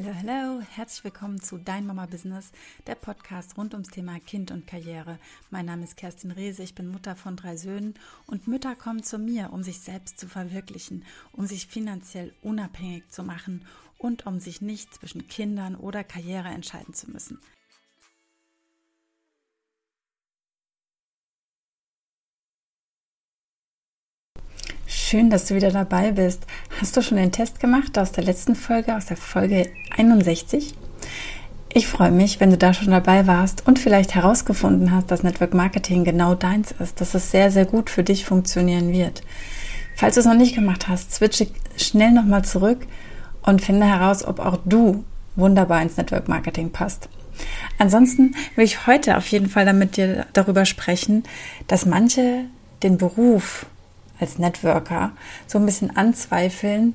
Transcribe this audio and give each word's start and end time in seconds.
Hallo, 0.00 0.14
hallo, 0.14 0.60
herzlich 0.60 1.02
willkommen 1.02 1.40
zu 1.40 1.58
Dein 1.58 1.84
Mama 1.84 2.06
Business, 2.06 2.52
der 2.86 2.94
Podcast 2.94 3.58
rund 3.58 3.74
ums 3.74 3.88
Thema 3.88 4.20
Kind 4.20 4.52
und 4.52 4.64
Karriere. 4.64 5.18
Mein 5.50 5.66
Name 5.66 5.82
ist 5.82 5.96
Kerstin 5.96 6.30
Rehse, 6.30 6.62
ich 6.62 6.76
bin 6.76 6.86
Mutter 6.86 7.16
von 7.16 7.34
drei 7.34 7.56
Söhnen 7.56 7.94
und 8.28 8.46
Mütter 8.46 8.76
kommen 8.76 9.02
zu 9.02 9.18
mir, 9.18 9.52
um 9.52 9.64
sich 9.64 9.80
selbst 9.80 10.20
zu 10.20 10.28
verwirklichen, 10.28 11.04
um 11.32 11.46
sich 11.46 11.66
finanziell 11.66 12.32
unabhängig 12.42 13.08
zu 13.08 13.24
machen 13.24 13.64
und 13.98 14.24
um 14.24 14.38
sich 14.38 14.60
nicht 14.60 14.94
zwischen 14.94 15.26
Kindern 15.26 15.74
oder 15.74 16.04
Karriere 16.04 16.50
entscheiden 16.50 16.94
zu 16.94 17.10
müssen. 17.10 17.40
Schön, 25.10 25.30
dass 25.30 25.46
du 25.46 25.54
wieder 25.54 25.70
dabei 25.70 26.12
bist. 26.12 26.42
Hast 26.82 26.94
du 26.94 27.00
schon 27.00 27.16
den 27.16 27.32
Test 27.32 27.60
gemacht 27.60 27.98
aus 27.98 28.12
der 28.12 28.24
letzten 28.24 28.54
Folge, 28.54 28.94
aus 28.94 29.06
der 29.06 29.16
Folge 29.16 29.70
61? 29.96 30.74
Ich 31.72 31.86
freue 31.86 32.10
mich, 32.10 32.40
wenn 32.40 32.50
du 32.50 32.58
da 32.58 32.74
schon 32.74 32.90
dabei 32.90 33.26
warst 33.26 33.66
und 33.66 33.78
vielleicht 33.78 34.14
herausgefunden 34.14 34.92
hast, 34.92 35.10
dass 35.10 35.22
Network 35.22 35.54
Marketing 35.54 36.04
genau 36.04 36.34
deins 36.34 36.72
ist, 36.72 37.00
dass 37.00 37.14
es 37.14 37.30
sehr, 37.30 37.50
sehr 37.50 37.64
gut 37.64 37.88
für 37.88 38.04
dich 38.04 38.26
funktionieren 38.26 38.92
wird. 38.92 39.22
Falls 39.96 40.16
du 40.16 40.20
es 40.20 40.26
noch 40.26 40.34
nicht 40.34 40.54
gemacht 40.54 40.88
hast, 40.88 41.14
switche 41.14 41.46
schnell 41.78 42.10
nochmal 42.10 42.44
zurück 42.44 42.86
und 43.40 43.62
finde 43.62 43.86
heraus, 43.86 44.22
ob 44.26 44.40
auch 44.40 44.58
du 44.66 45.06
wunderbar 45.36 45.80
ins 45.80 45.96
Network 45.96 46.28
Marketing 46.28 46.70
passt. 46.70 47.08
Ansonsten 47.78 48.34
will 48.56 48.66
ich 48.66 48.86
heute 48.86 49.16
auf 49.16 49.26
jeden 49.28 49.48
Fall 49.48 49.64
damit 49.64 49.96
dir 49.96 50.26
darüber 50.34 50.66
sprechen, 50.66 51.22
dass 51.66 51.86
manche 51.86 52.44
den 52.82 52.98
Beruf 52.98 53.64
als 54.20 54.38
Networker 54.38 55.12
so 55.46 55.58
ein 55.58 55.66
bisschen 55.66 55.96
anzweifeln, 55.96 56.94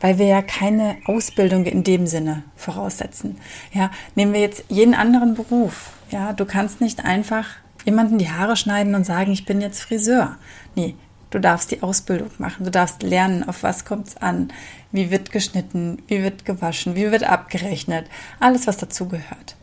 weil 0.00 0.18
wir 0.18 0.26
ja 0.26 0.42
keine 0.42 0.96
Ausbildung 1.06 1.64
in 1.64 1.84
dem 1.84 2.06
Sinne 2.06 2.42
voraussetzen. 2.56 3.36
Ja, 3.72 3.90
nehmen 4.14 4.32
wir 4.32 4.40
jetzt 4.40 4.64
jeden 4.68 4.94
anderen 4.94 5.34
Beruf. 5.34 5.92
Ja, 6.10 6.32
du 6.32 6.44
kannst 6.44 6.80
nicht 6.80 7.04
einfach 7.04 7.46
jemanden 7.84 8.18
die 8.18 8.30
Haare 8.30 8.56
schneiden 8.56 8.94
und 8.94 9.04
sagen, 9.04 9.32
ich 9.32 9.44
bin 9.44 9.60
jetzt 9.60 9.80
Friseur. 9.80 10.36
Nee, 10.74 10.94
du 11.30 11.38
darfst 11.38 11.70
die 11.70 11.82
Ausbildung 11.82 12.30
machen. 12.38 12.64
Du 12.64 12.70
darfst 12.70 13.02
lernen, 13.02 13.48
auf 13.48 13.62
was 13.62 13.84
kommt 13.84 14.08
es 14.08 14.16
an, 14.16 14.52
wie 14.92 15.10
wird 15.10 15.32
geschnitten, 15.32 16.02
wie 16.06 16.22
wird 16.22 16.44
gewaschen, 16.44 16.94
wie 16.96 17.10
wird 17.10 17.24
abgerechnet, 17.24 18.06
alles, 18.40 18.66
was 18.66 18.76
dazugehört. 18.76 19.56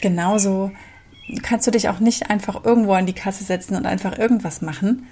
Genauso 0.00 0.70
kannst 1.42 1.66
du 1.66 1.70
dich 1.70 1.88
auch 1.88 2.00
nicht 2.00 2.30
einfach 2.30 2.64
irgendwo 2.64 2.92
an 2.92 3.06
die 3.06 3.14
Kasse 3.14 3.44
setzen 3.44 3.76
und 3.76 3.86
einfach 3.86 4.18
irgendwas 4.18 4.60
machen, 4.60 5.06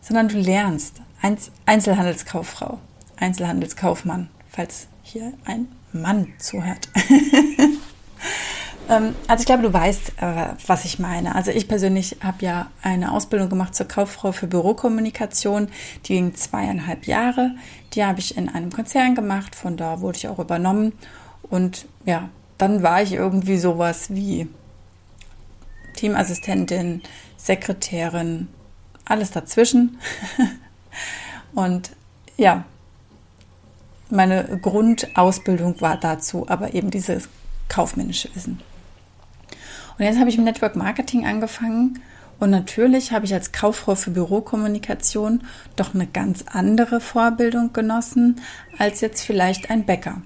sondern 0.00 0.28
du 0.28 0.38
lernst 0.38 1.00
Einzelhandelskauffrau, 1.66 2.78
Einzelhandelskaufmann, 3.16 4.28
falls 4.48 4.88
hier 5.02 5.32
ein 5.44 5.68
Mann 5.92 6.32
zuhört. 6.38 6.88
Ähm, 8.88 9.14
also 9.26 9.40
ich 9.40 9.46
glaube, 9.46 9.62
du 9.62 9.72
weißt, 9.72 10.12
äh, 10.20 10.46
was 10.66 10.84
ich 10.84 10.98
meine. 10.98 11.34
Also 11.34 11.50
ich 11.50 11.68
persönlich 11.68 12.18
habe 12.22 12.44
ja 12.44 12.70
eine 12.82 13.12
Ausbildung 13.12 13.48
gemacht 13.48 13.74
zur 13.74 13.88
Kauffrau 13.88 14.32
für 14.32 14.46
Bürokommunikation. 14.46 15.68
Die 16.04 16.14
ging 16.14 16.34
zweieinhalb 16.34 17.06
Jahre. 17.06 17.52
Die 17.94 18.04
habe 18.04 18.20
ich 18.20 18.36
in 18.36 18.48
einem 18.48 18.72
Konzern 18.72 19.14
gemacht. 19.14 19.54
Von 19.54 19.76
da 19.76 20.00
wurde 20.00 20.18
ich 20.18 20.28
auch 20.28 20.38
übernommen. 20.38 20.92
Und 21.42 21.86
ja, 22.04 22.28
dann 22.58 22.82
war 22.82 23.02
ich 23.02 23.12
irgendwie 23.12 23.58
sowas 23.58 24.10
wie 24.10 24.48
Teamassistentin, 25.96 27.02
Sekretärin, 27.36 28.48
alles 29.06 29.30
dazwischen. 29.30 29.98
Und 31.54 31.92
ja, 32.36 32.64
meine 34.10 34.58
Grundausbildung 34.60 35.80
war 35.80 35.96
dazu 35.96 36.48
aber 36.48 36.74
eben 36.74 36.90
dieses 36.90 37.28
kaufmännische 37.68 38.28
Wissen. 38.34 38.60
Und 39.98 40.04
jetzt 40.04 40.18
habe 40.18 40.28
ich 40.28 40.36
mit 40.36 40.44
Network 40.44 40.76
Marketing 40.76 41.26
angefangen 41.26 42.00
und 42.38 42.50
natürlich 42.50 43.12
habe 43.12 43.24
ich 43.24 43.32
als 43.32 43.52
Kauffrau 43.52 43.94
für 43.94 44.10
Bürokommunikation 44.10 45.42
doch 45.74 45.94
eine 45.94 46.06
ganz 46.06 46.44
andere 46.52 47.00
Vorbildung 47.00 47.72
genossen 47.72 48.40
als 48.76 49.00
jetzt 49.00 49.22
vielleicht 49.22 49.70
ein 49.70 49.86
Bäcker. 49.86 50.20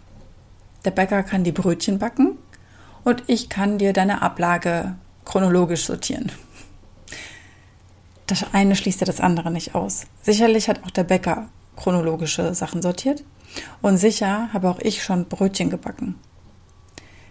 Der 0.84 0.91
Bäcker 0.91 1.22
kann 1.22 1.44
die 1.44 1.53
Brötchen 1.53 2.00
backen 2.00 2.37
und 3.05 3.22
ich 3.28 3.49
kann 3.49 3.78
dir 3.78 3.93
deine 3.93 4.22
Ablage 4.22 4.97
chronologisch 5.25 5.84
sortieren 5.84 6.32
das 8.31 8.45
eine 8.53 8.77
schließt 8.77 9.01
ja 9.01 9.07
das 9.07 9.21
andere 9.21 9.51
nicht 9.51 9.75
aus. 9.75 10.07
Sicherlich 10.23 10.69
hat 10.69 10.85
auch 10.85 10.91
der 10.91 11.05
Bäcker 11.05 11.49
chronologische 11.77 12.55
Sachen 12.55 12.83
sortiert 12.83 13.25
und 13.83 13.97
sicher 13.97 14.53
habe 14.53 14.69
auch 14.69 14.79
ich 14.81 15.03
schon 15.03 15.27
Brötchen 15.27 15.71
gebacken. 15.71 16.17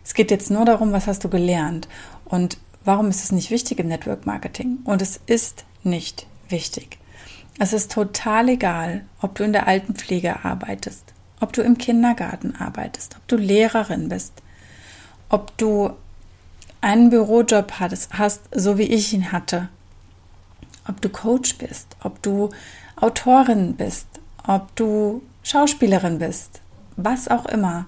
Es 0.04 0.14
geht 0.14 0.32
jetzt 0.32 0.50
nur 0.50 0.66
darum, 0.66 0.92
was 0.92 1.08
hast 1.08 1.24
du 1.24 1.30
gelernt 1.30 1.88
und 2.26 2.58
warum 2.84 3.10
ist 3.10 3.24
es 3.24 3.32
nicht 3.32 3.52
wichtig 3.52 3.80
im 3.80 3.88
Network 3.88 4.26
Marketing? 4.26 4.80
Und 4.84 5.02
es 5.02 5.20
ist 5.26 5.66
nicht 5.84 6.26
wichtig. 6.50 6.98
Es 7.60 7.74
ist 7.74 7.92
total 7.92 8.50
egal, 8.50 9.06
ob 9.22 9.36
du 9.36 9.44
in 9.44 9.54
der 9.54 9.68
Altenpflege 9.68 10.44
arbeitest, 10.46 11.14
ob 11.40 11.54
du 11.54 11.62
im 11.62 11.78
Kindergarten 11.78 12.56
arbeitest, 12.56 13.18
ob 13.18 13.28
du 13.28 13.36
Lehrerin 13.36 14.10
bist, 14.10 14.34
ob 15.28 15.56
du 15.58 15.92
einen 16.82 17.10
Bürojob 17.10 17.74
hast, 17.80 18.14
hast 18.14 18.42
so 18.56 18.78
wie 18.78 18.84
ich 18.84 19.14
ihn 19.14 19.32
hatte, 19.32 19.70
ob 20.90 21.00
du 21.02 21.10
Coach 21.10 21.58
bist, 21.58 21.96
ob 22.04 22.22
du 22.22 22.50
Autorin 22.96 23.76
bist, 23.76 24.08
ob 24.46 24.76
du 24.76 25.22
Schauspielerin 25.44 26.20
bist, 26.20 26.62
was 26.98 27.28
auch 27.28 27.46
immer. 27.46 27.86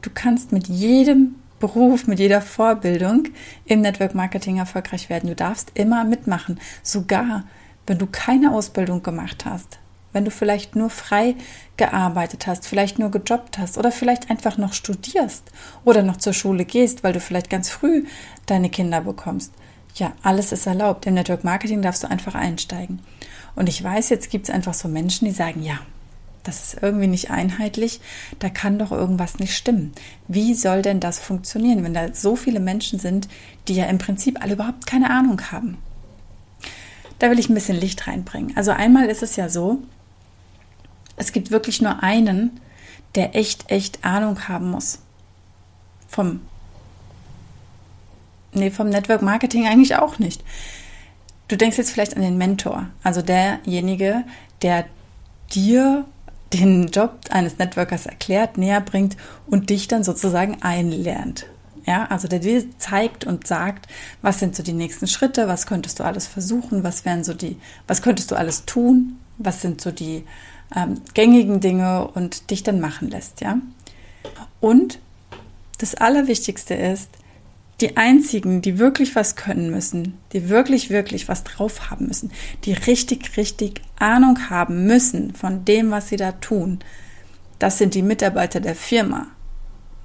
Du 0.00 0.10
kannst 0.14 0.52
mit 0.52 0.68
jedem 0.68 1.34
Beruf, 1.60 2.06
mit 2.06 2.18
jeder 2.18 2.40
Vorbildung 2.40 3.24
im 3.64 3.80
Network 3.80 4.14
Marketing 4.14 4.58
erfolgreich 4.58 5.08
werden. 5.08 5.28
Du 5.28 5.34
darfst 5.34 5.72
immer 5.74 6.04
mitmachen, 6.04 6.60
sogar 6.82 7.44
wenn 7.86 7.98
du 7.98 8.06
keine 8.06 8.52
Ausbildung 8.52 9.02
gemacht 9.02 9.44
hast, 9.44 9.78
wenn 10.12 10.24
du 10.24 10.30
vielleicht 10.30 10.76
nur 10.76 10.90
frei 10.90 11.34
gearbeitet 11.76 12.46
hast, 12.46 12.66
vielleicht 12.66 12.98
nur 12.98 13.10
gejobbt 13.10 13.58
hast 13.58 13.76
oder 13.76 13.90
vielleicht 13.90 14.30
einfach 14.30 14.56
noch 14.56 14.72
studierst 14.72 15.50
oder 15.84 16.02
noch 16.02 16.16
zur 16.16 16.32
Schule 16.32 16.64
gehst, 16.64 17.02
weil 17.02 17.12
du 17.12 17.20
vielleicht 17.20 17.50
ganz 17.50 17.68
früh 17.68 18.04
deine 18.46 18.70
Kinder 18.70 19.00
bekommst 19.00 19.52
ja, 19.94 20.12
alles 20.22 20.52
ist 20.52 20.66
erlaubt. 20.66 21.06
Im 21.06 21.14
Network 21.14 21.44
Marketing 21.44 21.82
darfst 21.82 22.02
du 22.02 22.10
einfach 22.10 22.34
einsteigen. 22.34 23.00
Und 23.54 23.68
ich 23.68 23.82
weiß, 23.82 24.08
jetzt 24.08 24.30
gibt 24.30 24.48
es 24.48 24.54
einfach 24.54 24.74
so 24.74 24.88
Menschen, 24.88 25.26
die 25.26 25.30
sagen, 25.30 25.62
ja, 25.62 25.78
das 26.42 26.62
ist 26.74 26.82
irgendwie 26.82 27.06
nicht 27.06 27.30
einheitlich, 27.30 28.00
da 28.38 28.50
kann 28.50 28.78
doch 28.78 28.92
irgendwas 28.92 29.38
nicht 29.38 29.56
stimmen. 29.56 29.92
Wie 30.28 30.54
soll 30.54 30.82
denn 30.82 31.00
das 31.00 31.18
funktionieren, 31.18 31.82
wenn 31.82 31.94
da 31.94 32.12
so 32.12 32.36
viele 32.36 32.60
Menschen 32.60 32.98
sind, 32.98 33.28
die 33.66 33.74
ja 33.74 33.86
im 33.86 33.98
Prinzip 33.98 34.42
alle 34.42 34.52
überhaupt 34.52 34.86
keine 34.86 35.10
Ahnung 35.10 35.40
haben? 35.50 35.78
Da 37.18 37.30
will 37.30 37.38
ich 37.38 37.48
ein 37.48 37.54
bisschen 37.54 37.80
Licht 37.80 38.06
reinbringen. 38.06 38.56
Also 38.56 38.72
einmal 38.72 39.06
ist 39.06 39.22
es 39.22 39.36
ja 39.36 39.48
so, 39.48 39.78
es 41.16 41.32
gibt 41.32 41.50
wirklich 41.50 41.80
nur 41.80 42.02
einen, 42.02 42.60
der 43.14 43.36
echt, 43.36 43.70
echt 43.70 44.04
Ahnung 44.04 44.48
haben 44.48 44.70
muss 44.70 44.98
vom 46.08 46.40
Nee, 48.54 48.70
vom 48.70 48.88
Network 48.88 49.22
Marketing 49.22 49.66
eigentlich 49.66 49.96
auch 49.96 50.18
nicht. 50.18 50.42
Du 51.48 51.56
denkst 51.56 51.76
jetzt 51.76 51.90
vielleicht 51.90 52.16
an 52.16 52.22
den 52.22 52.38
Mentor, 52.38 52.88
also 53.02 53.20
derjenige, 53.20 54.24
der 54.62 54.86
dir 55.52 56.04
den 56.52 56.86
Job 56.88 57.18
eines 57.30 57.58
Networkers 57.58 58.06
erklärt, 58.06 58.56
näher 58.56 58.80
bringt 58.80 59.16
und 59.46 59.70
dich 59.70 59.88
dann 59.88 60.04
sozusagen 60.04 60.62
einlernt. 60.62 61.46
Ja, 61.86 62.06
also 62.06 62.28
der 62.28 62.38
dir 62.38 62.64
zeigt 62.78 63.26
und 63.26 63.46
sagt, 63.46 63.88
was 64.22 64.38
sind 64.38 64.56
so 64.56 64.62
die 64.62 64.72
nächsten 64.72 65.06
Schritte, 65.06 65.48
was 65.48 65.66
könntest 65.66 65.98
du 65.98 66.04
alles 66.04 66.26
versuchen, 66.26 66.82
was 66.82 67.04
wären 67.04 67.24
so 67.24 67.34
die, 67.34 67.58
was 67.86 68.00
könntest 68.00 68.30
du 68.30 68.36
alles 68.36 68.64
tun, 68.64 69.18
was 69.36 69.60
sind 69.60 69.82
so 69.82 69.90
die 69.90 70.24
ähm, 70.74 71.02
gängigen 71.12 71.60
Dinge 71.60 72.08
und 72.08 72.50
dich 72.50 72.62
dann 72.62 72.80
machen 72.80 73.10
lässt, 73.10 73.42
ja. 73.42 73.58
Und 74.60 74.98
das 75.78 75.94
Allerwichtigste 75.94 76.74
ist, 76.74 77.10
die 77.80 77.96
einzigen, 77.96 78.62
die 78.62 78.78
wirklich 78.78 79.16
was 79.16 79.36
können 79.36 79.70
müssen, 79.70 80.18
die 80.32 80.48
wirklich, 80.48 80.90
wirklich 80.90 81.28
was 81.28 81.44
drauf 81.44 81.90
haben 81.90 82.06
müssen, 82.06 82.30
die 82.64 82.72
richtig, 82.72 83.36
richtig 83.36 83.82
Ahnung 83.98 84.48
haben 84.48 84.86
müssen 84.86 85.34
von 85.34 85.64
dem, 85.64 85.90
was 85.90 86.08
sie 86.08 86.16
da 86.16 86.32
tun, 86.32 86.78
das 87.58 87.78
sind 87.78 87.94
die 87.94 88.02
Mitarbeiter 88.02 88.60
der 88.60 88.74
Firma. 88.74 89.26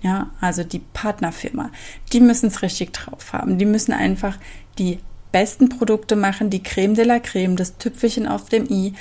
Ja, 0.02 0.30
also 0.40 0.64
die 0.64 0.80
Partnerfirma. 0.80 1.72
Die 2.14 2.22
müssen 2.22 2.48
es 2.48 2.62
richtig 2.62 2.94
drauf 2.94 3.34
haben. 3.34 3.58
Die 3.58 3.66
müssen 3.66 3.92
einfach 3.92 4.38
die 4.78 5.00
besten 5.32 5.68
Produkte 5.68 6.16
machen, 6.16 6.50
die 6.50 6.64
Creme 6.64 6.96
de 6.96 7.06
la 7.06 7.20
Creme, 7.20 7.58
das 7.58 7.78
Tüpfelchen 7.78 8.26
auf 8.26 8.48
dem 8.48 8.66
i. 8.70 8.94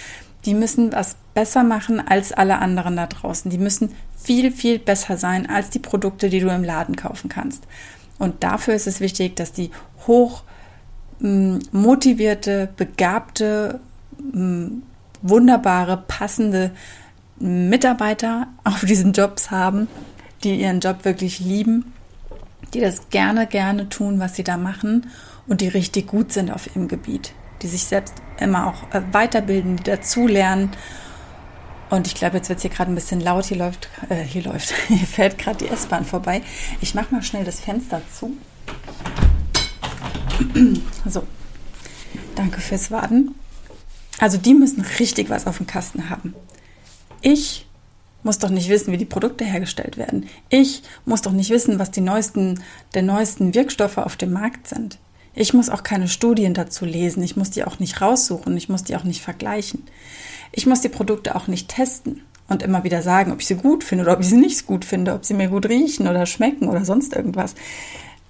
Die 0.44 0.55
müssen 0.55 0.93
was 0.93 1.17
besser 1.35 1.62
machen 1.62 2.00
als 2.00 2.32
alle 2.32 2.59
anderen 2.59 2.97
da 2.97 3.06
draußen. 3.06 3.50
Die 3.50 3.59
müssen 3.59 3.94
viel, 4.17 4.50
viel 4.50 4.81
besser 4.81 5.17
sein 5.17 5.49
als 5.49 5.71
die 5.71 5.79
Produkte, 5.79 6.29
die 6.29 6.41
du 6.41 6.49
im 6.49 6.64
Laden 6.64 6.97
kaufen 6.97 7.29
kannst. 7.29 7.62
Und 8.19 8.43
dafür 8.43 8.75
ist 8.75 8.87
es 8.87 9.00
wichtig, 9.00 9.37
dass 9.37 9.53
die 9.53 9.70
hoch 10.06 10.43
mm, 11.20 11.59
motivierte, 11.73 12.69
begabte, 12.76 13.81
mm, 14.32 14.82
wunderbare, 15.23 16.05
passende 16.06 16.73
Mitarbeiter 17.38 18.49
auf 18.65 18.85
diesen 18.85 19.12
Jobs 19.12 19.50
haben, 19.50 19.88
die 20.43 20.61
ihren 20.61 20.81
Job 20.81 21.05
wirklich 21.05 21.41
lieben, 21.41 21.93
die 22.75 22.81
das 22.81 23.11
gerne, 23.11 23.47
gerne 23.47 23.88
tun, 23.88 24.21
was 24.21 24.35
sie 24.35 24.44
da 24.44 24.56
machen 24.56 25.09
und 25.47 25.61
die 25.61 25.69
richtig 25.69 26.09
gut 26.09 26.32
sind 26.32 26.50
auf 26.50 26.67
ihrem 26.69 26.88
Gebiet, 26.88 27.32
die 27.62 27.69
sich 27.69 27.85
selbst 27.85 28.14
immer 28.38 28.67
auch 28.67 28.94
äh, 28.94 29.03
weiterbilden, 29.12 29.76
die 29.76 29.85
dazulernen. 29.85 30.71
Und 31.90 32.06
ich 32.06 32.14
glaube, 32.14 32.37
jetzt 32.37 32.49
wird 32.49 32.58
es 32.58 32.62
hier 32.62 32.70
gerade 32.70 32.93
ein 32.93 32.94
bisschen 32.94 33.20
laut. 33.20 33.46
Hier 33.46 33.56
läuft, 33.56 33.88
äh, 34.08 34.23
hier 34.23 34.43
läuft, 34.43 34.73
hier 34.88 35.06
fährt 35.06 35.38
gerade 35.38 35.64
die 35.64 35.69
S-Bahn 35.69 36.05
vorbei. 36.05 36.43
Ich 36.81 36.94
mache 36.94 37.14
mal 37.14 37.23
schnell 37.23 37.44
das 37.44 37.61
Fenster 37.61 38.02
zu. 38.12 38.37
so, 41.06 41.23
danke 42.35 42.61
fürs 42.61 42.90
Warten. 42.90 43.35
Also 44.19 44.37
die 44.37 44.55
müssen 44.55 44.85
richtig 44.99 45.31
was 45.31 45.46
auf 45.46 45.58
dem 45.58 45.67
Kasten 45.67 46.11
haben. 46.11 46.35
Ich 47.20 47.67
muss 48.23 48.38
doch 48.38 48.50
nicht 48.50 48.69
wissen, 48.69 48.93
wie 48.93 48.99
die 48.99 49.05
Produkte 49.05 49.44
hergestellt 49.44 49.96
werden. 49.96 50.29
Ich 50.49 50.82
muss 51.05 51.23
doch 51.23 51.32
nicht 51.32 51.50
wissen, 51.50 51.79
was 51.79 51.90
die 51.90 52.00
neuesten, 52.00 52.62
der 52.94 53.02
neuesten 53.02 53.55
Wirkstoffe 53.55 53.99
auf 53.99 54.17
dem 54.17 54.32
Markt 54.32 54.69
sind. 54.69 54.99
Ich 55.40 55.55
muss 55.55 55.70
auch 55.70 55.85
keine 55.85 56.08
Studien 56.08 56.52
dazu 56.52 56.85
lesen. 56.85 57.23
Ich 57.23 57.37
muss 57.37 57.50
die 57.50 57.62
auch 57.62 57.79
nicht 57.79 58.00
raussuchen. 58.00 58.56
Ich 58.56 58.69
muss 58.69 58.82
die 58.82 58.96
auch 58.96 59.05
nicht 59.05 59.23
vergleichen. 59.23 59.85
Ich 60.50 60.67
muss 60.67 60.81
die 60.81 60.88
Produkte 60.88 61.37
auch 61.37 61.46
nicht 61.46 61.69
testen 61.69 62.23
und 62.49 62.64
immer 62.64 62.82
wieder 62.82 63.02
sagen, 63.02 63.31
ob 63.31 63.40
ich 63.40 63.46
sie 63.46 63.55
gut 63.55 63.85
finde 63.85 64.02
oder 64.02 64.14
ob 64.14 64.20
ich 64.20 64.29
sie 64.29 64.37
nicht 64.37 64.67
gut 64.67 64.85
finde, 64.85 65.14
ob 65.14 65.25
sie 65.25 65.35
mir 65.35 65.46
gut 65.46 65.67
riechen 65.67 66.08
oder 66.08 66.26
schmecken 66.26 66.69
oder 66.69 66.85
sonst 66.85 67.14
irgendwas. 67.14 67.55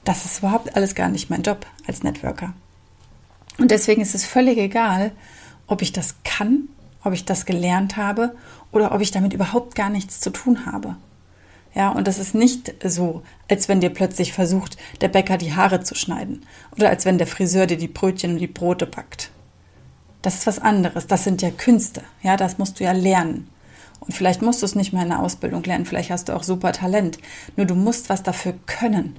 Das 0.04 0.26
ist 0.26 0.40
überhaupt 0.40 0.76
alles 0.76 0.94
gar 0.94 1.08
nicht 1.08 1.30
mein 1.30 1.40
Job 1.40 1.64
als 1.86 2.02
Networker. 2.02 2.52
Und 3.56 3.70
deswegen 3.70 4.02
ist 4.02 4.14
es 4.14 4.26
völlig 4.26 4.58
egal, 4.58 5.12
ob 5.66 5.80
ich 5.80 5.94
das 5.94 6.16
kann, 6.24 6.68
ob 7.04 7.14
ich 7.14 7.24
das 7.24 7.46
gelernt 7.46 7.96
habe 7.96 8.36
oder 8.70 8.92
ob 8.92 9.00
ich 9.00 9.12
damit 9.12 9.32
überhaupt 9.32 9.74
gar 9.74 9.88
nichts 9.88 10.20
zu 10.20 10.28
tun 10.28 10.66
habe. 10.66 10.96
Ja, 11.74 11.90
und 11.90 12.08
das 12.08 12.18
ist 12.18 12.34
nicht 12.34 12.74
so, 12.84 13.22
als 13.48 13.68
wenn 13.68 13.80
dir 13.80 13.90
plötzlich 13.90 14.32
versucht, 14.32 14.76
der 15.00 15.08
Bäcker 15.08 15.36
die 15.36 15.54
Haare 15.54 15.80
zu 15.80 15.94
schneiden 15.94 16.44
oder 16.74 16.88
als 16.88 17.04
wenn 17.04 17.18
der 17.18 17.26
Friseur 17.26 17.66
dir 17.66 17.76
die 17.76 17.88
Brötchen 17.88 18.32
und 18.32 18.38
die 18.38 18.46
Brote 18.46 18.86
backt. 18.86 19.30
Das 20.22 20.34
ist 20.34 20.46
was 20.46 20.58
anderes. 20.58 21.06
Das 21.06 21.24
sind 21.24 21.42
ja 21.42 21.50
Künste. 21.50 22.02
Ja, 22.22 22.36
das 22.36 22.58
musst 22.58 22.80
du 22.80 22.84
ja 22.84 22.92
lernen. 22.92 23.48
Und 24.00 24.12
vielleicht 24.12 24.42
musst 24.42 24.62
du 24.62 24.66
es 24.66 24.74
nicht 24.74 24.92
mal 24.92 25.02
in 25.02 25.08
der 25.08 25.20
Ausbildung 25.20 25.62
lernen. 25.62 25.86
Vielleicht 25.86 26.10
hast 26.10 26.28
du 26.28 26.34
auch 26.34 26.42
super 26.42 26.72
Talent. 26.72 27.18
Nur 27.56 27.66
du 27.66 27.74
musst 27.74 28.08
was 28.08 28.22
dafür 28.22 28.54
können. 28.66 29.16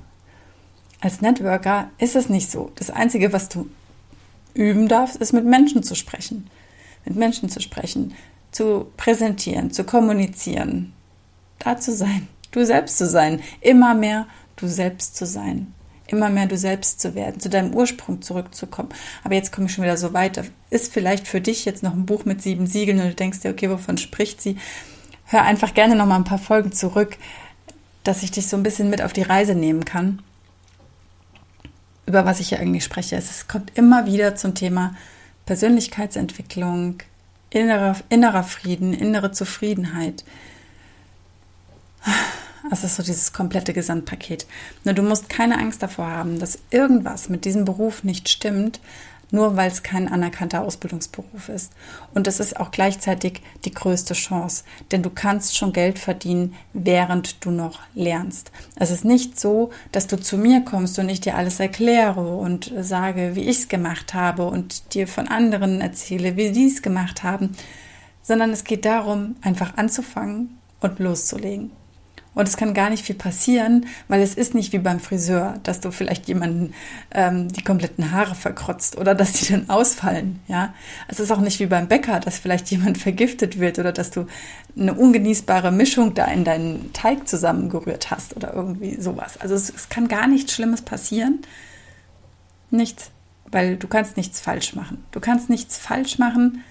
Als 1.02 1.22
Networker 1.22 1.90
ist 1.98 2.16
es 2.16 2.28
nicht 2.28 2.52
so. 2.52 2.72
Das 2.76 2.90
Einzige, 2.90 3.32
was 3.32 3.50
du 3.50 3.70
üben 4.54 4.88
darfst, 4.88 5.16
ist 5.16 5.32
mit 5.32 5.46
Menschen 5.46 5.84
zu 5.84 5.96
sprechen. 5.96 6.50
Mit 7.06 7.16
Menschen 7.16 7.50
zu 7.50 7.62
sprechen, 7.62 8.14
zu 8.52 8.88
präsentieren, 8.98 9.72
zu 9.72 9.86
kommunizieren, 9.86 10.94
da 11.60 11.78
zu 11.78 11.96
sein, 11.96 12.28
du 12.52 12.66
selbst 12.66 12.98
zu 12.98 13.08
sein, 13.08 13.42
immer 13.62 13.94
mehr 13.94 14.28
du 14.56 14.68
selbst 14.68 15.16
zu 15.16 15.26
sein, 15.26 15.74
immer 16.08 16.30
mehr 16.30 16.48
du 16.48 16.58
selbst 16.58 17.00
zu 17.00 17.16
werden, 17.16 17.40
zu 17.40 17.50
deinem 17.50 17.74
Ursprung 17.74 18.22
zurückzukommen. 18.22 18.90
Aber 19.24 19.36
jetzt 19.36 19.52
komme 19.52 19.68
ich 19.68 19.74
schon 19.74 19.84
wieder 19.84 19.98
so 19.98 20.14
weiter. 20.14 20.44
Ist 20.70 20.92
vielleicht 20.92 21.28
für 21.28 21.42
dich 21.42 21.66
jetzt 21.66 21.84
noch 21.84 21.94
ein 21.94 22.06
Buch 22.06 22.26
mit 22.26 22.42
sieben 22.42 22.68
Siegeln 22.68 23.00
und 23.00 23.08
du 23.08 23.16
denkst 23.16 23.42
dir, 23.42 23.52
okay, 23.52 23.70
wovon 23.70 23.98
spricht 23.98 24.42
sie? 24.42 24.58
Hör 25.26 25.44
einfach 25.44 25.74
gerne 25.74 25.96
noch 25.96 26.08
mal 26.08 26.16
ein 26.16 26.24
paar 26.24 26.40
Folgen 26.40 26.72
zurück, 26.72 27.18
dass 28.04 28.24
ich 28.24 28.32
dich 28.32 28.48
so 28.48 28.58
ein 28.58 28.64
bisschen 28.64 28.90
mit 28.90 29.02
auf 29.02 29.14
die 29.14 29.22
Reise 29.22 29.54
nehmen 29.54 29.86
kann, 29.86 30.22
über 32.06 32.26
was 32.26 32.40
ich 32.40 32.50
hier 32.50 32.60
eigentlich 32.60 32.84
spreche. 32.84 33.16
Es 33.16 33.48
kommt 33.48 33.78
immer 33.78 34.08
wieder 34.08 34.36
zum 34.36 34.56
Thema 34.56 34.96
Persönlichkeitsentwicklung, 35.46 36.98
innerer, 37.52 37.96
innerer 38.10 38.44
Frieden, 38.44 38.94
innere 38.94 39.32
Zufriedenheit. 39.32 40.24
Es 42.72 42.84
ist 42.84 42.96
so 42.96 43.04
dieses 43.04 43.34
komplette 43.34 43.74
Gesamtpaket. 43.74 44.46
Nur 44.84 44.94
du 44.94 45.02
musst 45.02 45.30
keine 45.30 45.58
Angst 45.58 45.82
davor 45.82 46.08
haben, 46.08 46.40
dass 46.40 46.60
irgendwas 46.70 47.30
mit 47.30 47.46
diesem 47.46 47.66
Beruf 47.66 48.04
nicht 48.04 48.30
stimmt, 48.30 48.80
nur 49.32 49.56
weil 49.56 49.70
es 49.70 49.84
kein 49.84 50.08
anerkannter 50.08 50.62
Ausbildungsberuf 50.62 51.50
ist. 51.50 51.74
Und 52.14 52.28
das 52.28 52.40
ist 52.40 52.60
auch 52.60 52.72
gleichzeitig 52.72 53.42
die 53.66 53.72
größte 53.72 54.14
Chance, 54.14 54.64
denn 54.92 55.04
du 55.04 55.10
kannst 55.10 55.58
schon 55.58 55.74
Geld 55.74 56.00
verdienen, 56.00 56.56
während 56.74 57.44
du 57.46 57.52
noch 57.52 57.80
lernst. 57.94 58.52
Es 58.76 58.92
ist 58.92 59.06
nicht 59.06 59.40
so, 59.40 59.72
dass 59.92 60.08
du 60.08 60.20
zu 60.20 60.38
mir 60.38 60.62
kommst 60.62 60.98
und 61.00 61.10
ich 61.10 61.22
dir 61.22 61.36
alles 61.36 61.60
erkläre 61.60 62.38
und 62.38 62.74
sage, 62.80 63.36
wie 63.36 63.44
ich 63.44 63.60
es 63.60 63.68
gemacht 63.68 64.14
habe 64.14 64.46
und 64.46 64.94
dir 64.94 65.08
von 65.08 65.28
anderen 65.28 65.82
erzähle, 65.82 66.36
wie 66.36 66.52
die 66.52 66.68
es 66.68 66.82
gemacht 66.82 67.24
haben, 67.24 67.56
sondern 68.22 68.52
es 68.52 68.64
geht 68.64 68.86
darum, 68.86 69.36
einfach 69.42 69.78
anzufangen 69.78 70.58
und 70.82 71.00
loszulegen. 71.00 71.72
Und 72.36 72.48
es 72.48 72.58
kann 72.58 72.74
gar 72.74 72.90
nicht 72.90 73.04
viel 73.04 73.16
passieren, 73.16 73.88
weil 74.08 74.22
es 74.22 74.36
ist 74.36 74.54
nicht 74.54 74.72
wie 74.72 74.78
beim 74.78 75.00
Friseur, 75.00 75.60
dass 75.64 75.80
du 75.80 75.92
vielleicht 75.92 76.28
jemanden 76.28 76.74
ähm, 77.12 77.52
die 77.52 77.64
kompletten 77.64 78.12
Haare 78.12 78.36
verkrotzt 78.36 78.98
oder 78.98 79.16
dass 79.16 79.34
die 79.34 79.52
dann 79.52 79.70
ausfallen. 79.70 80.40
Ja, 80.48 80.74
es 81.08 81.20
ist 81.20 81.32
auch 81.32 81.42
nicht 81.42 81.60
wie 81.60 81.66
beim 81.66 81.88
Bäcker, 81.88 82.20
dass 82.20 82.38
vielleicht 82.38 82.70
jemand 82.70 82.98
vergiftet 83.00 83.60
wird 83.60 83.80
oder 83.80 83.92
dass 83.92 84.12
du 84.12 84.28
eine 84.78 84.94
ungenießbare 84.94 85.72
Mischung 85.72 86.14
da 86.14 86.26
in 86.26 86.44
deinen 86.44 86.94
Teig 86.94 87.28
zusammengerührt 87.28 88.12
hast 88.12 88.36
oder 88.36 88.54
irgendwie 88.54 89.02
sowas. 89.02 89.38
Also 89.42 89.56
es, 89.56 89.70
es 89.74 89.90
kann 89.90 90.08
gar 90.08 90.28
nichts 90.28 90.54
Schlimmes 90.54 90.84
passieren. 90.84 91.40
Nichts, 92.70 93.10
weil 93.52 93.76
du 93.76 93.88
kannst 93.88 94.18
nichts 94.18 94.40
falsch 94.40 94.76
machen. 94.76 95.04
Du 95.12 95.20
kannst 95.20 95.50
nichts 95.50 95.80
falsch 95.80 96.20
machen, 96.20 96.64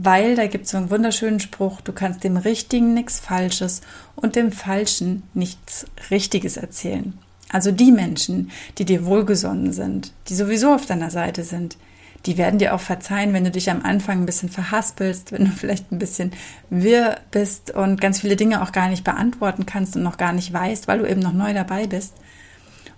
weil 0.00 0.36
da 0.36 0.46
gibt 0.46 0.66
es 0.66 0.70
so 0.70 0.76
einen 0.76 0.90
wunderschönen 0.90 1.40
Spruch, 1.40 1.80
du 1.80 1.92
kannst 1.92 2.22
dem 2.22 2.36
Richtigen 2.36 2.94
nichts 2.94 3.18
Falsches 3.18 3.80
und 4.14 4.36
dem 4.36 4.52
Falschen 4.52 5.24
nichts 5.34 5.86
Richtiges 6.08 6.56
erzählen. 6.56 7.18
Also 7.50 7.72
die 7.72 7.90
Menschen, 7.90 8.52
die 8.78 8.84
dir 8.84 9.06
wohlgesonnen 9.06 9.72
sind, 9.72 10.12
die 10.28 10.36
sowieso 10.36 10.72
auf 10.72 10.86
deiner 10.86 11.10
Seite 11.10 11.42
sind, 11.42 11.78
die 12.26 12.38
werden 12.38 12.60
dir 12.60 12.74
auch 12.74 12.80
verzeihen, 12.80 13.32
wenn 13.32 13.42
du 13.42 13.50
dich 13.50 13.70
am 13.70 13.82
Anfang 13.82 14.22
ein 14.22 14.26
bisschen 14.26 14.50
verhaspelst, 14.50 15.32
wenn 15.32 15.46
du 15.46 15.50
vielleicht 15.50 15.90
ein 15.90 15.98
bisschen 15.98 16.30
wirr 16.70 17.18
bist 17.32 17.72
und 17.72 18.00
ganz 18.00 18.20
viele 18.20 18.36
Dinge 18.36 18.62
auch 18.62 18.70
gar 18.70 18.88
nicht 18.88 19.02
beantworten 19.02 19.66
kannst 19.66 19.96
und 19.96 20.04
noch 20.04 20.16
gar 20.16 20.32
nicht 20.32 20.52
weißt, 20.52 20.86
weil 20.86 20.98
du 21.00 21.10
eben 21.10 21.20
noch 21.20 21.32
neu 21.32 21.52
dabei 21.54 21.88
bist. 21.88 22.14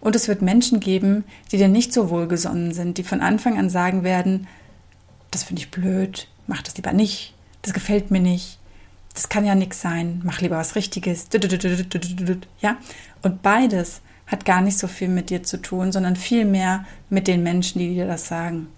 Und 0.02 0.17
es 0.17 0.29
wird 0.29 0.43
Menschen 0.43 0.81
geben, 0.81 1.25
die 1.50 1.56
dir 1.56 1.69
nicht 1.69 1.94
so 1.94 2.11
wohlgesonnen 2.11 2.75
sind, 2.75 2.99
die 2.99 3.05
von 3.05 3.23
Anfang 3.23 3.58
an 3.58 3.70
sagen 3.70 4.05
werden, 4.05 4.47
das 5.31 5.44
finde 5.44 5.62
ich 5.62 5.70
blöd, 5.70 6.26
mach 6.50 6.62
das 6.62 6.76
lieber 6.76 6.93
nicht, 6.93 7.32
das 7.62 7.73
gefällt 7.73 8.11
mir 8.11 8.20
nicht, 8.20 8.58
das 9.14 9.29
kann 9.29 9.47
ja 9.47 9.55
nichts 9.55 9.81
sein, 9.81 10.20
mach 10.25 10.41
lieber 10.41 10.56
was 10.56 10.75
Richtiges. 10.75 11.29
Ja, 12.61 12.76
und 13.23 13.41
beides 13.41 14.02
hat 14.26 14.45
gar 14.45 14.61
nicht 14.61 14.76
so 14.78 14.88
viel 14.88 15.09
mit 15.09 15.30
dir 15.30 15.42
zu 15.42 15.62
tun, 15.62 15.92
sondern 15.92 16.16
viel 16.16 16.45
mehr 16.45 16.85
mit 17.09 17.28
den 17.28 17.42
Menschen, 17.42 17.78
die 17.78 17.95
dir 17.95 18.07
das 18.07 18.26
sagen. 18.26 18.69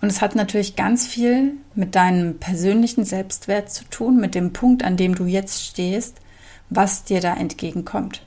Und 0.00 0.08
es 0.08 0.20
hat 0.20 0.36
natürlich 0.36 0.76
ganz 0.76 1.06
viel 1.08 1.54
mit 1.74 1.96
deinem 1.96 2.38
persönlichen 2.38 3.04
Selbstwert 3.04 3.70
zu 3.70 3.84
tun, 3.84 4.20
mit 4.20 4.36
dem 4.36 4.52
Punkt, 4.52 4.84
an 4.84 4.96
dem 4.96 5.16
du 5.16 5.24
jetzt 5.24 5.64
stehst, 5.64 6.20
was 6.70 7.02
dir 7.02 7.20
da 7.20 7.34
entgegenkommt. 7.34 8.24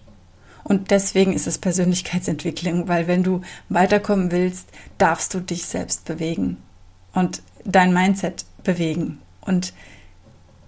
Und 0.63 0.91
deswegen 0.91 1.31
ist 1.31 1.47
es 1.47 1.57
Persönlichkeitsentwicklung, 1.57 2.89
weil 2.89 3.07
wenn 3.07 3.23
du 3.23 3.41
weiterkommen 3.69 4.31
willst, 4.31 4.67
darfst 4.97 5.33
du 5.33 5.39
dich 5.39 5.65
selbst 5.65 6.03
bewegen. 6.05 6.57
Und 7.13 7.41
dein 7.65 7.93
Mindset 7.93 8.45
bewegen 8.63 9.19
und 9.41 9.73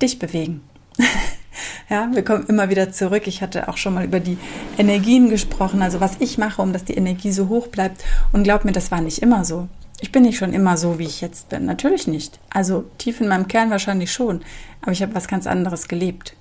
dich 0.01 0.19
bewegen. 0.19 0.62
ja, 1.89 2.09
wir 2.12 2.23
kommen 2.23 2.45
immer 2.47 2.69
wieder 2.69 2.91
zurück. 2.91 3.27
Ich 3.27 3.41
hatte 3.41 3.67
auch 3.67 3.77
schon 3.77 3.93
mal 3.93 4.05
über 4.05 4.19
die 4.19 4.38
Energien 4.77 5.29
gesprochen, 5.29 5.81
also 5.81 6.00
was 6.00 6.17
ich 6.19 6.38
mache, 6.38 6.62
um 6.62 6.73
dass 6.73 6.83
die 6.83 6.95
Energie 6.95 7.31
so 7.31 7.50
hoch 7.50 7.67
bleibt. 7.67 8.03
Und 8.31 8.43
glaub 8.43 8.65
mir, 8.65 8.71
das 8.71 8.91
war 8.91 9.01
nicht 9.01 9.21
immer 9.21 9.45
so. 9.45 9.67
Ich 10.01 10.12
bin 10.12 10.23
nicht 10.23 10.38
schon 10.38 10.53
immer 10.53 10.75
so, 10.75 11.00
wie 11.00 11.05
ich 11.05 11.21
jetzt 11.21 11.50
bin. 11.50 11.65
Natürlich 11.65 12.07
nicht. 12.07 12.39
Also 12.50 12.83
tief 12.97 13.21
in 13.21 13.29
meinem 13.29 13.47
Kern 13.47 13.71
wahrscheinlich 13.71 14.12
schon. 14.12 14.41
Aber 14.81 14.91
ich 14.91 15.01
habe 15.01 15.15
was 15.15 15.27
ganz 15.27 15.47
anderes 15.47 15.88
gelebt. 15.88 16.35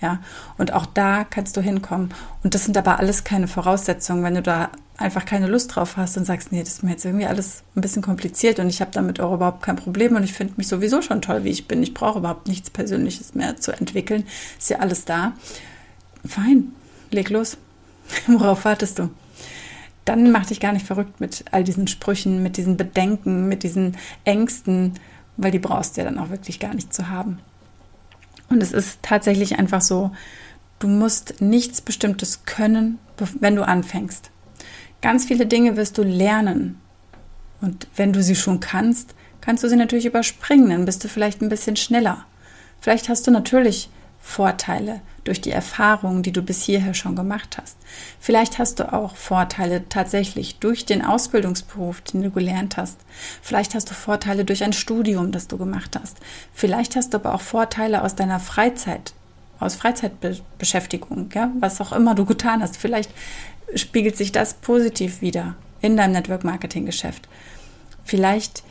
Ja, 0.00 0.20
und 0.58 0.72
auch 0.72 0.86
da 0.86 1.24
kannst 1.24 1.56
du 1.56 1.60
hinkommen. 1.60 2.12
Und 2.42 2.54
das 2.54 2.64
sind 2.64 2.76
aber 2.76 2.98
alles 2.98 3.24
keine 3.24 3.48
Voraussetzungen. 3.48 4.22
Wenn 4.22 4.34
du 4.34 4.42
da 4.42 4.70
einfach 4.96 5.24
keine 5.24 5.48
Lust 5.48 5.74
drauf 5.74 5.96
hast 5.96 6.16
und 6.16 6.24
sagst, 6.24 6.52
nee, 6.52 6.60
das 6.60 6.74
ist 6.74 6.82
mir 6.82 6.90
jetzt 6.90 7.04
irgendwie 7.04 7.26
alles 7.26 7.64
ein 7.74 7.80
bisschen 7.80 8.02
kompliziert 8.02 8.58
und 8.60 8.68
ich 8.68 8.80
habe 8.80 8.92
damit 8.92 9.20
auch 9.20 9.34
überhaupt 9.34 9.62
kein 9.62 9.76
Problem 9.76 10.14
und 10.14 10.22
ich 10.22 10.32
finde 10.32 10.54
mich 10.56 10.68
sowieso 10.68 11.02
schon 11.02 11.20
toll, 11.20 11.44
wie 11.44 11.50
ich 11.50 11.66
bin. 11.66 11.82
Ich 11.82 11.94
brauche 11.94 12.18
überhaupt 12.18 12.46
nichts 12.46 12.70
Persönliches 12.70 13.34
mehr 13.34 13.56
zu 13.56 13.72
entwickeln. 13.72 14.24
Ist 14.58 14.70
ja 14.70 14.78
alles 14.78 15.04
da. 15.04 15.32
Fein, 16.24 16.72
leg 17.10 17.28
los. 17.30 17.56
Worauf 18.26 18.64
wartest 18.64 18.98
du? 18.98 19.10
Dann 20.04 20.30
mach 20.30 20.46
dich 20.46 20.60
gar 20.60 20.72
nicht 20.72 20.86
verrückt 20.86 21.20
mit 21.20 21.44
all 21.50 21.64
diesen 21.64 21.88
Sprüchen, 21.88 22.42
mit 22.42 22.56
diesen 22.56 22.76
Bedenken, 22.76 23.48
mit 23.48 23.62
diesen 23.62 23.96
Ängsten, 24.24 24.94
weil 25.36 25.50
die 25.50 25.58
brauchst 25.58 25.96
du 25.96 26.02
ja 26.02 26.04
dann 26.04 26.18
auch 26.18 26.30
wirklich 26.30 26.60
gar 26.60 26.74
nicht 26.74 26.92
zu 26.92 27.08
haben. 27.08 27.40
Und 28.48 28.62
es 28.62 28.72
ist 28.72 29.00
tatsächlich 29.02 29.58
einfach 29.58 29.80
so, 29.80 30.12
du 30.78 30.86
musst 30.86 31.40
nichts 31.40 31.80
Bestimmtes 31.80 32.44
können, 32.44 32.98
wenn 33.40 33.56
du 33.56 33.66
anfängst. 33.66 34.30
Ganz 35.04 35.26
viele 35.26 35.44
Dinge 35.44 35.76
wirst 35.76 35.98
du 35.98 36.02
lernen. 36.02 36.80
Und 37.60 37.88
wenn 37.94 38.14
du 38.14 38.22
sie 38.22 38.34
schon 38.34 38.60
kannst, 38.60 39.14
kannst 39.42 39.62
du 39.62 39.68
sie 39.68 39.76
natürlich 39.76 40.06
überspringen, 40.06 40.70
dann 40.70 40.86
bist 40.86 41.04
du 41.04 41.08
vielleicht 41.08 41.42
ein 41.42 41.50
bisschen 41.50 41.76
schneller. 41.76 42.24
Vielleicht 42.80 43.10
hast 43.10 43.26
du 43.26 43.30
natürlich 43.30 43.90
Vorteile 44.18 45.02
durch 45.24 45.42
die 45.42 45.50
Erfahrungen, 45.50 46.22
die 46.22 46.32
du 46.32 46.40
bis 46.40 46.62
hierher 46.62 46.94
schon 46.94 47.16
gemacht 47.16 47.58
hast. 47.60 47.76
Vielleicht 48.18 48.58
hast 48.58 48.80
du 48.80 48.94
auch 48.94 49.14
Vorteile 49.14 49.86
tatsächlich 49.90 50.58
durch 50.60 50.86
den 50.86 51.04
Ausbildungsberuf, 51.04 52.00
den 52.00 52.22
du 52.22 52.30
gelernt 52.30 52.78
hast. 52.78 52.96
Vielleicht 53.42 53.74
hast 53.74 53.90
du 53.90 53.94
Vorteile 53.94 54.46
durch 54.46 54.64
ein 54.64 54.72
Studium, 54.72 55.32
das 55.32 55.48
du 55.48 55.58
gemacht 55.58 55.98
hast. 56.00 56.16
Vielleicht 56.54 56.96
hast 56.96 57.12
du 57.12 57.18
aber 57.18 57.34
auch 57.34 57.42
Vorteile 57.42 58.04
aus 58.04 58.14
deiner 58.14 58.40
Freizeit, 58.40 59.12
aus 59.60 59.74
Freizeitbeschäftigung, 59.74 61.28
ja, 61.34 61.50
was 61.60 61.82
auch 61.82 61.92
immer 61.92 62.14
du 62.14 62.24
getan 62.24 62.62
hast. 62.62 62.78
Vielleicht 62.78 63.10
spiegelt 63.74 64.16
sich 64.16 64.32
das 64.32 64.54
positiv 64.54 65.20
wieder 65.20 65.54
in 65.80 65.96
deinem 65.96 66.12
Network 66.12 66.44
Marketing 66.44 66.86
Geschäft. 66.86 67.28
Vielleicht 68.04 68.62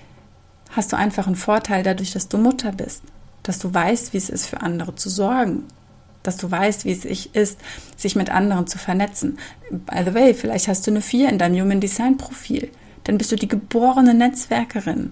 hast 0.71 0.91
du 0.91 0.97
einfach 0.97 1.27
einen 1.27 1.35
Vorteil 1.35 1.83
dadurch, 1.83 2.11
dass 2.11 2.27
du 2.27 2.37
Mutter 2.37 2.71
bist, 2.71 3.03
dass 3.43 3.59
du 3.59 3.73
weißt, 3.73 4.13
wie 4.13 4.17
es 4.17 4.29
ist, 4.29 4.47
für 4.47 4.61
andere 4.61 4.95
zu 4.95 5.09
sorgen, 5.09 5.65
dass 6.23 6.37
du 6.37 6.49
weißt, 6.49 6.85
wie 6.85 6.91
es 6.91 7.05
ist, 7.05 7.59
sich 7.97 8.15
mit 8.15 8.29
anderen 8.29 8.67
zu 8.67 8.77
vernetzen. 8.77 9.37
By 9.69 10.03
the 10.05 10.13
way, 10.13 10.33
vielleicht 10.33 10.67
hast 10.67 10.87
du 10.87 10.91
eine 10.91 11.01
4 11.01 11.29
in 11.29 11.37
deinem 11.37 11.61
Human 11.61 11.81
Design 11.81 12.17
Profil. 12.17 12.71
Dann 13.03 13.17
bist 13.17 13.31
du 13.31 13.35
die 13.35 13.49
geborene 13.49 14.13
Netzwerkerin. 14.13 15.11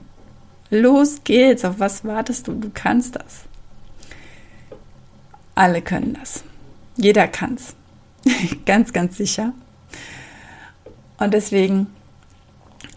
Los 0.69 1.23
geht's, 1.25 1.65
auf 1.65 1.79
was 1.79 2.05
wartest 2.05 2.47
du? 2.47 2.53
Du 2.53 2.71
kannst 2.73 3.17
das. 3.17 3.41
Alle 5.53 5.81
können 5.81 6.17
das. 6.19 6.43
Jeder 6.95 7.27
kann's. 7.27 7.75
ganz, 8.65 8.93
ganz 8.93 9.17
sicher. 9.17 9.53
Und 11.21 11.35
deswegen 11.35 11.85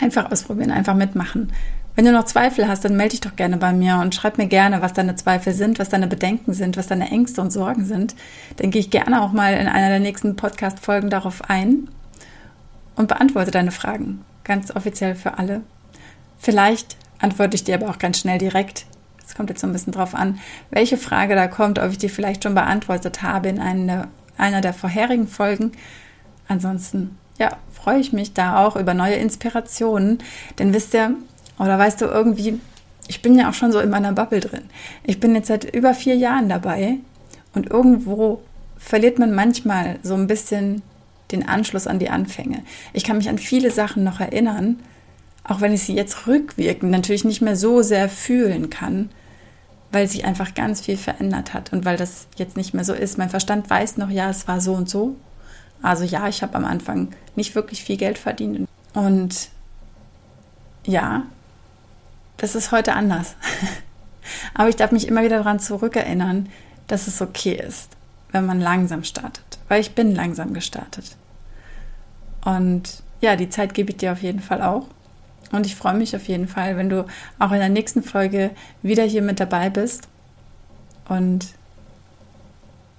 einfach 0.01 0.33
ausprobieren, 0.33 0.71
einfach 0.71 0.95
mitmachen. 0.95 1.53
Wenn 1.95 2.07
du 2.07 2.13
noch 2.13 2.25
Zweifel 2.25 2.67
hast, 2.67 2.83
dann 2.83 2.97
melde 2.97 3.11
dich 3.11 3.21
doch 3.21 3.37
gerne 3.37 3.59
bei 3.59 3.75
mir 3.75 3.99
und 3.99 4.15
schreib 4.15 4.39
mir 4.39 4.47
gerne, 4.47 4.81
was 4.81 4.95
deine 4.95 5.15
Zweifel 5.15 5.53
sind, 5.53 5.79
was 5.79 5.91
deine 5.91 6.07
Bedenken 6.07 6.55
sind, 6.55 6.79
was 6.79 6.87
deine 6.87 7.11
Ängste 7.11 7.43
und 7.43 7.53
Sorgen 7.53 7.85
sind. 7.85 8.17
Dann 8.57 8.71
gehe 8.71 8.81
ich 8.81 8.91
gerne 8.91 9.21
auch 9.21 9.33
mal 9.33 9.53
in 9.53 9.69
einer 9.69 9.91
der 9.91 10.01
nächsten 10.01 10.37
Podcast-Folgen 10.37 11.11
darauf 11.11 11.51
ein 11.51 11.89
und 12.97 13.09
beantworte 13.09 13.51
deine 13.51 13.73
Fragen. 13.73 14.25
Ganz 14.43 14.75
offiziell 14.75 15.17
für 15.17 15.37
alle. 15.37 15.61
Vielleicht 16.39 16.97
antworte 17.19 17.57
ich 17.57 17.65
dir 17.65 17.75
aber 17.75 17.91
auch 17.91 17.99
ganz 17.99 18.19
schnell 18.19 18.39
direkt. 18.39 18.87
Es 19.25 19.35
kommt 19.35 19.51
jetzt 19.51 19.61
so 19.61 19.67
ein 19.67 19.73
bisschen 19.75 19.93
drauf 19.93 20.15
an, 20.15 20.39
welche 20.71 20.97
Frage 20.97 21.35
da 21.35 21.47
kommt, 21.47 21.79
ob 21.79 21.91
ich 21.91 21.99
die 21.99 22.09
vielleicht 22.09 22.43
schon 22.43 22.55
beantwortet 22.55 23.21
habe 23.21 23.51
in 23.51 23.61
einer, 23.61 24.09
einer 24.39 24.63
der 24.63 24.73
vorherigen 24.73 25.29
Folgen. 25.29 25.73
Ansonsten, 26.49 27.19
ja, 27.39 27.59
freue 27.85 28.01
ich 28.01 28.15
mich 28.15 28.33
da 28.33 28.65
auch 28.65 28.77
über 28.77 28.95
neue 28.95 29.17
Inspirationen. 29.17 30.19
Denn 30.59 30.73
wisst 30.73 30.95
ihr, 30.95 31.15
oder 31.59 31.79
weißt 31.79 32.01
du, 32.01 32.07
irgendwie, 32.07 32.59
ich 33.09 33.21
bin 33.21 33.39
ja 33.39 33.51
auch 33.51 33.55
schon 33.55 33.73
so 33.73 33.79
in 33.79 33.91
meiner 33.91 34.13
Bubble 34.13 34.41
drin. 34.41 34.65
Ich 35.05 35.21
bin 35.21 35.35
jetzt 35.35 35.49
seit 35.49 35.65
über 35.75 35.93
vier 35.93 36.17
Jahren 36.17 36.49
dabei 36.49 36.97
und 37.55 37.71
irgendwo 37.71 38.41
verliert 38.79 39.19
man 39.19 39.35
manchmal 39.35 39.99
so 40.03 40.15
ein 40.15 40.27
bisschen 40.27 40.83
den 41.31 41.47
Anschluss 41.47 41.87
an 41.87 41.99
die 41.99 42.09
Anfänge. 42.09 42.63
Ich 42.95 43.05
kann 43.05 43.19
mich 43.19 43.29
an 43.29 43.39
viele 43.39 43.71
Sachen 43.71 44.03
noch 44.03 44.19
erinnern, 44.19 44.81
auch 45.47 45.61
wenn 45.61 45.75
ich 45.75 45.83
sie 45.83 45.95
jetzt 45.95 46.27
rückwirkend 46.27 46.91
natürlich 46.91 47.25
nicht 47.25 47.43
mehr 47.43 47.57
so 47.57 47.83
sehr 47.83 48.09
fühlen 48.09 48.71
kann, 48.71 49.11
weil 49.93 50.09
sich 50.09 50.25
einfach 50.25 50.55
ganz 50.55 50.81
viel 50.81 50.97
verändert 50.97 51.53
hat 51.53 51.73
und 51.73 51.85
weil 51.85 51.99
das 51.99 52.29
jetzt 52.37 52.57
nicht 52.57 52.73
mehr 52.73 52.85
so 52.85 52.95
ist. 52.95 53.19
Mein 53.19 53.29
Verstand 53.29 53.69
weiß 53.69 53.99
noch, 53.99 54.09
ja, 54.09 54.31
es 54.31 54.49
war 54.49 54.63
so 54.63 54.73
und 54.73 54.89
so. 54.89 55.17
Also 55.85 56.03
ja, 56.03 56.29
ich 56.29 56.43
habe 56.43 56.55
am 56.55 56.65
Anfang 56.65 57.09
nicht 57.37 57.55
wirklich 57.55 57.85
viel 57.85 57.99
Geld 57.99 58.17
verdient. 58.17 58.67
Und 58.95 59.51
ja, 60.87 61.25
das 62.39 62.55
ist 62.55 62.73
heute 62.73 62.95
anders. 62.95 63.37
Aber 64.55 64.71
ich 64.71 64.77
darf 64.77 64.93
mich 64.93 65.07
immer 65.07 65.23
wieder 65.23 65.37
daran 65.37 65.61
zurückerinnern, 65.61 66.49
dass 66.87 67.07
es 67.07 67.21
okay 67.21 67.53
ist, 67.53 67.91
wenn 68.33 68.47
man 68.47 68.63
langsam 68.63 69.05
startet. 69.05 69.45
Weil 69.69 69.83
ich 69.83 69.95
bin 69.95 70.15
langsam 70.15 70.55
gestartet. 70.55 71.17
Und 72.47 73.03
ja, 73.21 73.37
die 73.37 73.51
Zeit 73.51 73.75
gebe 73.75 73.91
ich 73.91 73.99
dir 73.99 74.13
auf 74.13 74.23
jeden 74.23 74.41
Fall 74.41 74.63
auch. 74.63 74.87
Und 75.53 75.67
ich 75.67 75.77
freue 75.77 75.95
mich 75.95 76.17
auf 76.17 76.27
jeden 76.29 76.49
Fall, 76.49 76.79
wenn 76.79 76.89
du 76.89 77.05
auch 77.39 77.53
in 77.53 77.59
der 77.59 77.69
nächsten 77.69 78.03
Folge 78.03 78.53
wieder 78.81 79.05
hier 79.05 79.21
mit 79.21 79.39
dabei 79.39 79.69
bist. 79.69 80.09
Und 81.11 81.49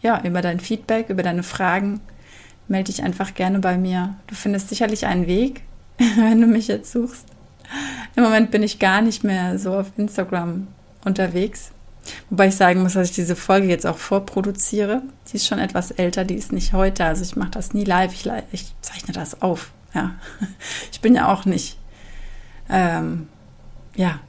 ja, 0.03 0.21
über 0.23 0.43
dein 0.43 0.59
Feedback, 0.59 1.09
über 1.09 1.23
deine 1.23 1.41
Fragen 1.41 1.99
melde 2.67 2.91
dich 2.91 3.03
einfach 3.03 3.33
gerne 3.33 3.59
bei 3.59 3.77
mir. 3.77 4.15
Du 4.27 4.35
findest 4.35 4.69
sicherlich 4.69 5.05
einen 5.05 5.27
Weg, 5.27 5.63
wenn 5.97 6.41
du 6.41 6.47
mich 6.47 6.67
jetzt 6.67 6.91
suchst. 6.91 7.25
Im 8.15 8.23
Moment 8.23 8.51
bin 8.51 8.63
ich 8.63 8.79
gar 8.79 9.01
nicht 9.01 9.23
mehr 9.23 9.57
so 9.59 9.75
auf 9.75 9.87
Instagram 9.97 10.67
unterwegs. 11.03 11.71
Wobei 12.29 12.47
ich 12.47 12.55
sagen 12.55 12.83
muss, 12.83 12.93
dass 12.93 13.09
ich 13.09 13.15
diese 13.15 13.35
Folge 13.35 13.67
jetzt 13.67 13.85
auch 13.85 13.97
vorproduziere. 13.97 15.01
Die 15.31 15.37
ist 15.37 15.47
schon 15.47 15.59
etwas 15.59 15.91
älter, 15.91 16.23
die 16.23 16.35
ist 16.35 16.51
nicht 16.51 16.73
heute. 16.73 17.05
Also 17.05 17.23
ich 17.23 17.35
mache 17.35 17.51
das 17.51 17.73
nie 17.73 17.83
live, 17.83 18.13
ich, 18.13 18.31
ich, 18.51 18.73
zeichne 18.81 19.13
das 19.13 19.41
auf. 19.41 19.71
Ja. 19.93 20.15
Ich 20.91 21.01
bin 21.01 21.13
ja 21.13 21.31
auch 21.31 21.45
nicht, 21.45 21.77
ähm, 22.69 23.27
ja, 23.95 24.19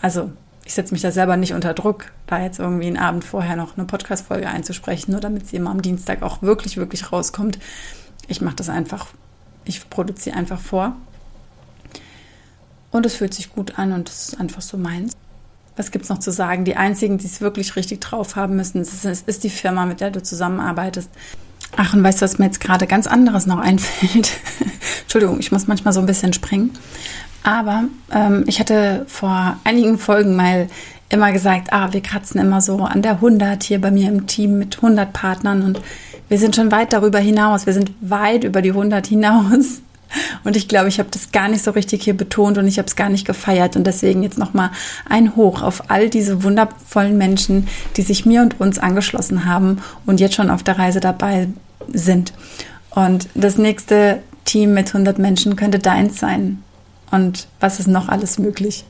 also 0.00 0.32
ich 0.64 0.74
setze 0.74 0.94
mich 0.94 1.02
da 1.02 1.10
selber 1.10 1.36
nicht 1.36 1.52
unter 1.52 1.74
Druck, 1.74 2.12
da 2.26 2.40
jetzt 2.40 2.58
irgendwie 2.58 2.86
einen 2.86 2.96
Abend 2.96 3.24
vorher 3.24 3.56
noch 3.56 3.76
eine 3.76 3.86
Podcast-Folge 3.86 4.48
einzusprechen, 4.48 5.12
nur 5.12 5.20
damit 5.20 5.46
sie 5.46 5.56
immer 5.56 5.70
am 5.70 5.82
Dienstag 5.82 6.22
auch 6.22 6.42
wirklich, 6.42 6.76
wirklich 6.76 7.12
rauskommt. 7.12 7.58
Ich 8.28 8.40
mache 8.40 8.56
das 8.56 8.70
einfach, 8.70 9.08
ich 9.64 9.88
produziere 9.90 10.36
einfach 10.36 10.60
vor 10.60 10.96
und 12.90 13.04
es 13.04 13.16
fühlt 13.16 13.34
sich 13.34 13.52
gut 13.52 13.78
an 13.78 13.92
und 13.92 14.08
es 14.08 14.28
ist 14.28 14.40
einfach 14.40 14.62
so 14.62 14.78
meins. 14.78 15.16
Was 15.76 15.90
gibt 15.90 16.04
es 16.04 16.08
noch 16.08 16.20
zu 16.20 16.30
sagen? 16.30 16.64
Die 16.64 16.76
einzigen, 16.76 17.18
die 17.18 17.26
es 17.26 17.40
wirklich 17.40 17.74
richtig 17.76 18.00
drauf 18.00 18.36
haben 18.36 18.56
müssen, 18.56 18.80
ist, 18.80 19.04
ist 19.04 19.44
die 19.44 19.50
Firma, 19.50 19.84
mit 19.84 20.00
der 20.00 20.12
du 20.12 20.22
zusammenarbeitest. 20.22 21.10
Ach, 21.76 21.92
und 21.92 22.04
weißt 22.04 22.20
du, 22.20 22.24
was 22.24 22.38
mir 22.38 22.46
jetzt 22.46 22.60
gerade 22.60 22.86
ganz 22.86 23.06
anderes 23.06 23.46
noch 23.46 23.58
einfällt? 23.60 24.32
Entschuldigung, 25.02 25.40
ich 25.40 25.52
muss 25.52 25.66
manchmal 25.66 25.92
so 25.92 26.00
ein 26.00 26.06
bisschen 26.06 26.32
springen. 26.32 26.70
Aber 27.44 27.84
ähm, 28.10 28.44
ich 28.48 28.58
hatte 28.58 29.04
vor 29.06 29.56
einigen 29.62 29.98
Folgen 29.98 30.34
mal 30.34 30.66
immer 31.10 31.30
gesagt, 31.30 31.72
ah, 31.72 31.92
wir 31.92 32.00
kratzen 32.00 32.40
immer 32.40 32.60
so 32.60 32.78
an 32.78 33.02
der 33.02 33.12
100 33.12 33.62
hier 33.62 33.80
bei 33.80 33.92
mir 33.92 34.08
im 34.08 34.26
Team 34.26 34.58
mit 34.58 34.76
100 34.76 35.12
Partnern 35.12 35.62
und 35.62 35.80
wir 36.28 36.38
sind 36.38 36.56
schon 36.56 36.72
weit 36.72 36.92
darüber 36.92 37.20
hinaus. 37.20 37.66
Wir 37.66 37.74
sind 37.74 37.92
weit 38.00 38.44
über 38.44 38.62
die 38.62 38.70
100 38.70 39.06
hinaus. 39.06 39.82
Und 40.44 40.56
ich 40.56 40.68
glaube, 40.68 40.88
ich 40.88 40.98
habe 40.98 41.08
das 41.10 41.32
gar 41.32 41.48
nicht 41.48 41.62
so 41.62 41.72
richtig 41.72 42.04
hier 42.04 42.16
betont 42.16 42.56
und 42.56 42.66
ich 42.66 42.78
habe 42.78 42.86
es 42.86 42.96
gar 42.96 43.08
nicht 43.08 43.26
gefeiert. 43.26 43.76
Und 43.76 43.86
deswegen 43.86 44.22
jetzt 44.22 44.38
nochmal 44.38 44.70
ein 45.08 45.36
Hoch 45.36 45.62
auf 45.62 45.90
all 45.90 46.08
diese 46.08 46.42
wundervollen 46.44 47.18
Menschen, 47.18 47.68
die 47.96 48.02
sich 48.02 48.24
mir 48.24 48.42
und 48.42 48.60
uns 48.60 48.78
angeschlossen 48.78 49.44
haben 49.44 49.78
und 50.06 50.20
jetzt 50.20 50.34
schon 50.34 50.50
auf 50.50 50.62
der 50.62 50.78
Reise 50.78 51.00
dabei 51.00 51.48
sind. 51.92 52.32
Und 52.90 53.28
das 53.34 53.58
nächste 53.58 54.22
Team 54.44 54.74
mit 54.74 54.88
100 54.88 55.18
Menschen 55.18 55.56
könnte 55.56 55.78
deins 55.78 56.20
sein. 56.20 56.63
Und 57.14 57.46
was 57.60 57.78
ist 57.78 57.86
noch 57.86 58.08
alles 58.08 58.40
möglich? 58.40 58.84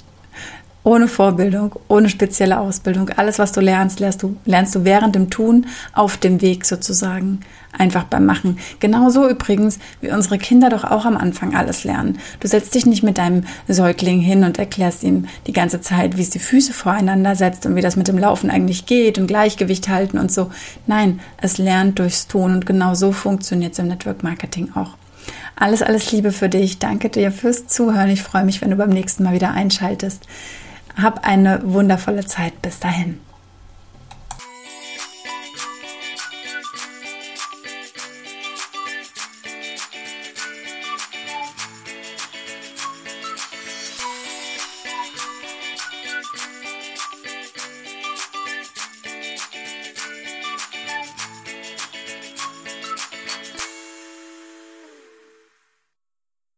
Ohne 0.82 1.08
Vorbildung, 1.08 1.76
ohne 1.88 2.08
spezielle 2.08 2.58
Ausbildung. 2.58 3.10
Alles, 3.10 3.38
was 3.38 3.52
du 3.52 3.60
lernst, 3.60 4.00
lernst 4.00 4.22
du, 4.22 4.36
lernst 4.46 4.74
du 4.74 4.84
während 4.84 5.14
dem 5.14 5.28
Tun, 5.28 5.66
auf 5.92 6.16
dem 6.16 6.40
Weg 6.40 6.64
sozusagen, 6.64 7.40
einfach 7.76 8.04
beim 8.04 8.24
Machen. 8.24 8.58
Genauso 8.80 9.28
übrigens, 9.28 9.78
wie 10.00 10.10
unsere 10.10 10.38
Kinder 10.38 10.70
doch 10.70 10.84
auch 10.84 11.04
am 11.04 11.18
Anfang 11.18 11.54
alles 11.54 11.84
lernen. 11.84 12.18
Du 12.40 12.48
setzt 12.48 12.74
dich 12.74 12.86
nicht 12.86 13.02
mit 13.02 13.18
deinem 13.18 13.44
Säugling 13.68 14.20
hin 14.20 14.42
und 14.42 14.58
erklärst 14.58 15.02
ihm 15.02 15.26
die 15.46 15.52
ganze 15.52 15.82
Zeit, 15.82 16.16
wie 16.16 16.22
es 16.22 16.30
die 16.30 16.38
Füße 16.38 16.72
voreinander 16.72 17.36
setzt 17.36 17.66
und 17.66 17.76
wie 17.76 17.82
das 17.82 17.96
mit 17.96 18.08
dem 18.08 18.18
Laufen 18.18 18.48
eigentlich 18.48 18.86
geht 18.86 19.18
und 19.18 19.26
Gleichgewicht 19.26 19.90
halten 19.90 20.16
und 20.16 20.32
so. 20.32 20.50
Nein, 20.86 21.20
es 21.42 21.58
lernt 21.58 21.98
durchs 21.98 22.26
Tun 22.26 22.54
und 22.54 22.64
genau 22.64 22.94
so 22.94 23.12
funktioniert 23.12 23.74
es 23.74 23.78
im 23.80 23.88
Network 23.88 24.22
Marketing 24.22 24.70
auch. 24.74 24.96
Alles, 25.56 25.82
alles 25.82 26.10
Liebe 26.12 26.32
für 26.32 26.48
dich. 26.48 26.78
Danke 26.78 27.08
dir 27.08 27.30
fürs 27.30 27.66
Zuhören. 27.66 28.10
Ich 28.10 28.22
freue 28.22 28.44
mich, 28.44 28.60
wenn 28.60 28.70
du 28.70 28.76
beim 28.76 28.90
nächsten 28.90 29.22
Mal 29.22 29.34
wieder 29.34 29.52
einschaltest. 29.52 30.26
Hab 31.00 31.26
eine 31.26 31.60
wundervolle 31.64 32.26
Zeit. 32.26 32.60
Bis 32.62 32.80
dahin. 32.80 33.20